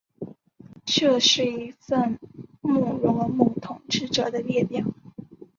[0.83, 2.17] 这是一份
[2.61, 4.83] 穆罗姆统治者的列表。